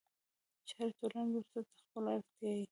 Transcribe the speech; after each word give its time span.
چې 0.67 0.73
هره 0.77 0.91
ټولنه 0.99 1.29
ورته 1.37 1.59
د 1.65 1.67
خپلې 1.85 2.11
اړتيا 2.17 2.51